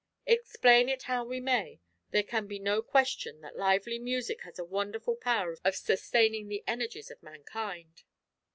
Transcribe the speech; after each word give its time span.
Explain 0.25 0.89
it 0.89 1.03
how 1.03 1.23
we 1.23 1.39
may, 1.39 1.79
there 2.09 2.23
can 2.23 2.47
be 2.47 2.57
no 2.57 2.81
question 2.81 3.39
that 3.41 3.55
lively 3.55 3.99
music 3.99 4.41
has 4.41 4.57
a 4.57 4.65
wonderful 4.65 5.15
power 5.15 5.55
of 5.63 5.75
sustaining 5.75 6.47
the 6.47 6.63
energies 6.65 7.11
of 7.11 7.21
mankind. 7.21 8.01